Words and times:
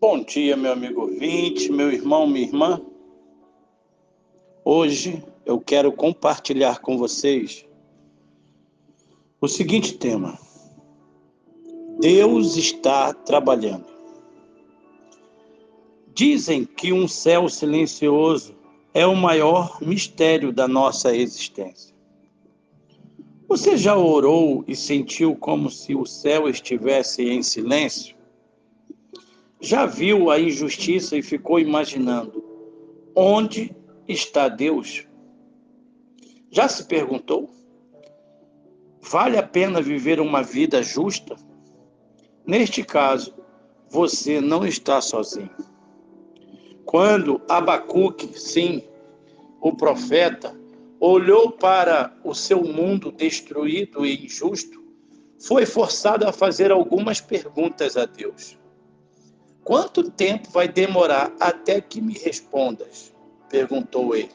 Bom 0.00 0.22
dia, 0.22 0.56
meu 0.56 0.72
amigo 0.72 1.02
ouvinte, 1.02 1.70
meu 1.70 1.92
irmão, 1.92 2.26
minha 2.26 2.46
irmã. 2.46 2.80
Hoje 4.64 5.22
eu 5.44 5.60
quero 5.60 5.92
compartilhar 5.92 6.80
com 6.80 6.96
vocês 6.96 7.66
o 9.42 9.46
seguinte 9.46 9.98
tema: 9.98 10.38
Deus 11.98 12.56
está 12.56 13.12
trabalhando. 13.12 13.84
Dizem 16.14 16.64
que 16.64 16.94
um 16.94 17.06
céu 17.06 17.46
silencioso 17.50 18.54
é 18.94 19.06
o 19.06 19.14
maior 19.14 19.82
mistério 19.82 20.50
da 20.50 20.66
nossa 20.66 21.14
existência. 21.14 21.94
Você 23.46 23.76
já 23.76 23.94
orou 23.98 24.64
e 24.66 24.74
sentiu 24.74 25.36
como 25.36 25.68
se 25.68 25.94
o 25.94 26.06
céu 26.06 26.48
estivesse 26.48 27.22
em 27.22 27.42
silêncio? 27.42 28.18
Já 29.60 29.84
viu 29.84 30.30
a 30.30 30.40
injustiça 30.40 31.18
e 31.18 31.22
ficou 31.22 31.60
imaginando 31.60 32.42
onde 33.14 33.76
está 34.08 34.48
Deus? 34.48 35.06
Já 36.50 36.66
se 36.66 36.84
perguntou? 36.84 37.50
Vale 39.02 39.36
a 39.36 39.42
pena 39.42 39.82
viver 39.82 40.18
uma 40.18 40.42
vida 40.42 40.82
justa? 40.82 41.36
Neste 42.46 42.82
caso, 42.82 43.34
você 43.90 44.40
não 44.40 44.64
está 44.64 45.00
sozinho. 45.00 45.50
Quando 46.86 47.40
Abacuque, 47.46 48.38
sim, 48.38 48.82
o 49.60 49.76
profeta, 49.76 50.58
olhou 50.98 51.52
para 51.52 52.16
o 52.24 52.34
seu 52.34 52.62
mundo 52.64 53.12
destruído 53.12 54.06
e 54.06 54.24
injusto, 54.24 54.82
foi 55.38 55.66
forçado 55.66 56.26
a 56.26 56.32
fazer 56.32 56.72
algumas 56.72 57.20
perguntas 57.20 57.96
a 57.96 58.06
Deus. 58.06 58.59
Quanto 59.64 60.10
tempo 60.10 60.50
vai 60.50 60.66
demorar 60.66 61.32
até 61.38 61.80
que 61.80 62.00
me 62.00 62.14
respondas? 62.14 63.12
perguntou 63.48 64.14
ele. 64.14 64.30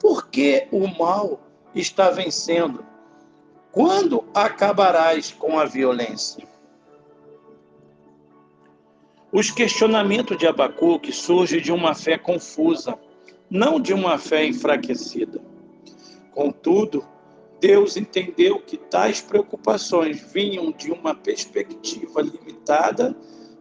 Por 0.00 0.28
que 0.28 0.66
o 0.70 0.86
mal 0.86 1.40
está 1.74 2.10
vencendo? 2.10 2.84
Quando 3.70 4.24
acabarás 4.34 5.32
com 5.32 5.58
a 5.58 5.64
violência? 5.64 6.46
Os 9.32 9.50
questionamentos 9.50 10.36
de 10.38 10.46
Abacuque 10.46 11.12
surgem 11.12 11.60
de 11.60 11.72
uma 11.72 11.94
fé 11.94 12.18
confusa, 12.18 12.98
não 13.50 13.80
de 13.80 13.92
uma 13.92 14.18
fé 14.18 14.44
enfraquecida. 14.44 15.40
Contudo, 16.32 17.04
Deus 17.60 17.96
entendeu 17.96 18.60
que 18.60 18.76
tais 18.76 19.20
preocupações 19.20 20.20
vinham 20.32 20.70
de 20.70 20.92
uma 20.92 21.14
perspectiva 21.14 22.20
limitada 22.20 23.16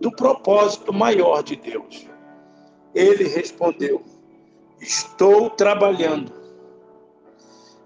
do 0.00 0.10
propósito 0.10 0.92
maior 0.92 1.42
de 1.42 1.56
Deus. 1.56 2.08
Ele 2.94 3.24
respondeu: 3.24 4.02
Estou 4.80 5.50
trabalhando. 5.50 6.32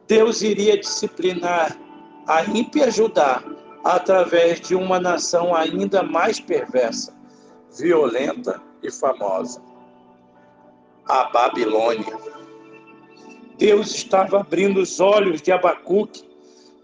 Deus 0.07 0.43
iria 0.43 0.79
disciplinar 0.79 1.79
a 2.27 2.45
ímpia 2.45 2.91
Judá 2.91 3.43
através 3.85 4.61
de 4.61 4.75
uma 4.75 4.99
nação 4.99 5.55
ainda 5.55 6.03
mais 6.03 6.41
perversa 6.41 7.15
violenta 7.79 8.61
e 8.83 8.91
famosa. 8.91 9.63
A 11.07 11.25
Babilônia. 11.25 12.17
Deus 13.57 13.95
estava 13.95 14.41
abrindo 14.41 14.81
os 14.81 15.01
olhos 15.01 15.43
de 15.43 15.53
Abacuque 15.53 16.25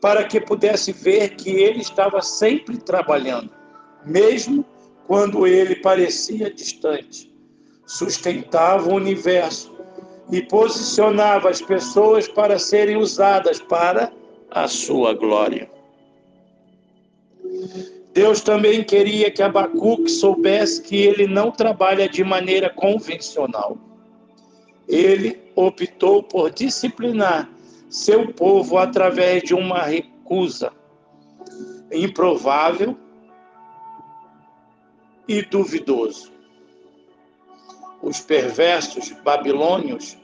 para 0.01 0.25
que 0.25 0.41
pudesse 0.41 0.93
ver 0.93 1.37
que 1.37 1.51
ele 1.51 1.81
estava 1.81 2.21
sempre 2.21 2.77
trabalhando, 2.77 3.51
mesmo 4.05 4.65
quando 5.07 5.47
ele 5.47 5.77
parecia 5.77 6.51
distante. 6.51 7.33
Sustentava 7.87 8.89
o 8.89 8.95
universo 8.95 9.73
e 10.31 10.43
posicionava 10.43 11.49
as 11.49 11.63
pessoas 11.63 12.27
para 12.27 12.59
serem 12.59 12.97
usadas 12.97 13.61
para 13.61 14.13
a 14.51 14.67
sua 14.67 15.15
glória. 15.15 15.71
Deus 18.13 18.41
também 18.41 18.83
queria 18.83 19.31
que 19.31 19.43
Abacuque 19.43 20.11
soubesse 20.11 20.83
que 20.83 20.97
ele 20.97 21.27
não 21.27 21.51
trabalha 21.53 22.09
de 22.09 22.25
maneira 22.25 22.71
convencional. 22.71 23.79
Ele 24.89 25.39
optou 25.55 26.23
por 26.23 26.51
disciplinar 26.51 27.49
seu 27.89 28.33
povo 28.33 28.79
através 28.79 29.43
de 29.43 29.55
uma 29.55 29.83
recusa 29.83 30.73
improvável 31.93 32.97
e 35.29 35.43
duvidoso. 35.43 36.33
Os 38.03 38.21
perversos 38.21 39.11
babilônios 39.25 40.17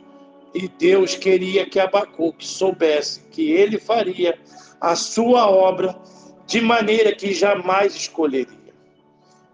e 0.54 0.68
Deus 0.68 1.14
queria 1.14 1.68
que 1.68 1.80
Abacuque 1.80 2.46
soubesse 2.46 3.22
que 3.30 3.50
ele 3.52 3.78
faria 3.78 4.38
a 4.80 4.94
sua 4.94 5.50
obra 5.50 5.98
de 6.46 6.60
maneira 6.60 7.14
que 7.14 7.32
jamais 7.32 7.94
escolheria. 7.94 8.74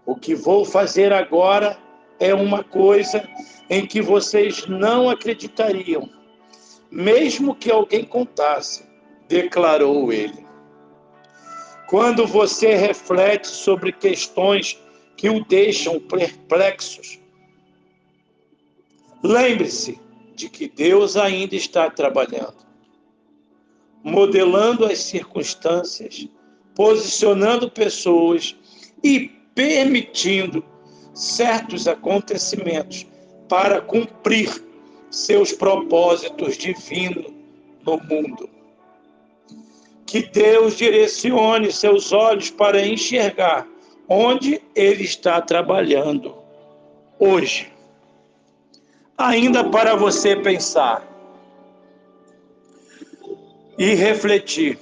O 0.05 0.15
que 0.15 0.35
vou 0.35 0.65
fazer 0.65 1.13
agora 1.13 1.77
é 2.19 2.33
uma 2.33 2.63
coisa 2.63 3.27
em 3.69 3.85
que 3.85 4.01
vocês 4.01 4.67
não 4.67 5.09
acreditariam, 5.09 6.09
mesmo 6.91 7.55
que 7.55 7.71
alguém 7.71 8.03
contasse, 8.03 8.83
declarou 9.27 10.11
ele. 10.11 10.45
Quando 11.87 12.25
você 12.27 12.75
reflete 12.75 13.47
sobre 13.47 13.91
questões 13.91 14.79
que 15.19 15.27
o 15.27 15.43
deixam 15.43 15.99
perplexos, 15.99 17.19
lembre-se 19.21 19.99
de 20.33 20.47
que 20.47 20.69
Deus 20.69 21.17
ainda 21.17 21.57
está 21.57 21.89
trabalhando, 21.89 22.55
modelando 24.01 24.85
as 24.85 24.99
circunstâncias 24.99 26.25
posicionando 26.73 27.69
pessoas 27.69 28.55
e 29.03 29.27
permitindo 29.53 30.63
certos 31.13 31.85
acontecimentos 31.85 33.05
para 33.49 33.81
cumprir 33.81 34.49
seus 35.11 35.51
propósitos 35.51 36.57
divinos 36.57 37.29
no 37.85 37.97
mundo. 38.05 38.49
Que 40.05 40.21
Deus 40.29 40.77
direcione 40.77 41.73
seus 41.73 42.13
olhos 42.13 42.49
para 42.49 42.87
enxergar 42.87 43.67
onde 44.09 44.61
Ele 44.75 45.03
está 45.03 45.39
trabalhando 45.41 46.35
hoje. 47.19 47.71
Ainda 49.17 49.63
para 49.63 49.95
você 49.95 50.35
pensar 50.35 51.07
e 53.77 53.93
refletir 53.93 54.77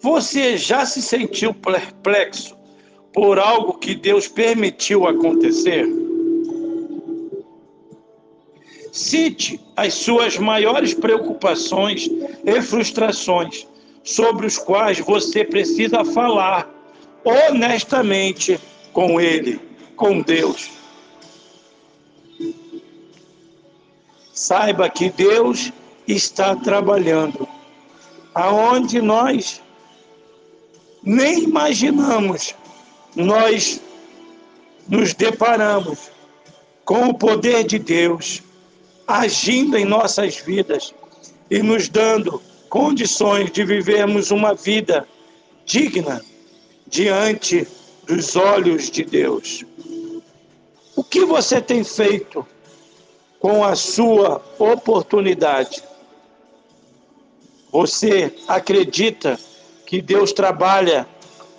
você 0.00 0.56
já 0.56 0.84
se 0.86 1.02
sentiu 1.02 1.54
perplexo 1.54 2.56
por 3.12 3.38
algo 3.38 3.74
que 3.74 3.94
Deus 3.94 4.28
permitiu 4.28 5.06
acontecer? 5.06 5.84
Cite 8.92 9.60
as 9.74 9.94
suas 9.94 10.38
maiores 10.38 10.94
preocupações 10.94 12.08
e 12.44 12.62
frustrações 12.62 13.66
sobre 14.04 14.46
os 14.46 14.58
quais 14.58 15.00
você 15.00 15.44
precisa 15.44 16.04
falar 16.04 16.72
honestamente 17.26 18.60
com 18.92 19.20
Ele, 19.20 19.60
com 19.96 20.20
Deus. 20.20 20.70
Saiba 24.32 24.88
que 24.88 25.10
Deus 25.10 25.72
está 26.06 26.54
trabalhando 26.54 27.48
aonde 28.32 29.02
nós 29.02 29.60
nem 31.02 31.44
imaginamos, 31.44 32.54
nós 33.14 33.80
nos 34.88 35.12
deparamos 35.14 36.10
com 36.84 37.08
o 37.08 37.14
poder 37.14 37.64
de 37.64 37.78
Deus 37.78 38.42
agindo 39.06 39.76
em 39.76 39.84
nossas 39.84 40.36
vidas 40.36 40.94
e 41.50 41.60
nos 41.60 41.88
dando 41.88 42.40
condições 42.68 43.50
de 43.50 43.64
vivermos 43.64 44.30
uma 44.30 44.54
vida 44.54 45.08
digna 45.64 46.22
diante 46.86 47.66
dos 48.06 48.36
olhos 48.36 48.90
de 48.90 49.04
Deus. 49.04 49.64
O 50.94 51.02
que 51.04 51.24
você 51.24 51.60
tem 51.60 51.84
feito 51.84 52.46
com 53.40 53.64
a 53.64 53.74
sua 53.74 54.42
oportunidade? 54.58 55.82
Você 57.70 58.32
acredita 58.48 59.38
que 59.84 60.00
Deus 60.00 60.32
trabalha 60.32 61.06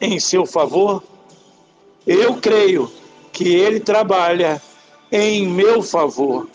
em 0.02 0.20
seu 0.20 0.46
favor? 0.46 1.04
Eu 2.06 2.36
creio 2.38 2.92
que 3.32 3.56
Ele 3.56 3.80
trabalha 3.80 4.62
em 5.12 5.48
meu 5.48 5.84
favor. 5.84 6.50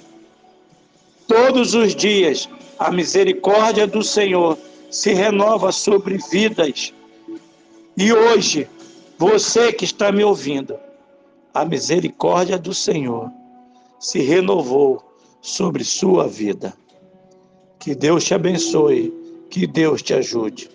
Todos 1.29 1.75
os 1.75 1.95
dias, 1.95 2.49
a 2.79 2.91
misericórdia 2.91 3.87
do 3.87 4.03
Senhor 4.03 4.59
se 4.91 5.13
renova 5.13 5.71
sobre 5.71 6.19
vidas. 6.31 6.93
E 7.97 8.13
hoje, 8.13 8.69
você 9.19 9.73
que 9.73 9.85
está 9.85 10.11
me 10.11 10.25
ouvindo, 10.25 10.79
a 11.53 11.65
misericórdia 11.65 12.59
do 12.59 12.73
Senhor 12.73 13.31
se 14.01 14.21
renovou 14.21 15.03
sobre 15.41 15.85
sua 15.85 16.27
vida. 16.27 16.73
Que 17.79 17.95
Deus 17.95 18.25
te 18.25 18.35
abençoe, 18.35 19.13
que 19.51 19.67
Deus 19.67 20.01
te 20.03 20.15
ajude. 20.15 20.71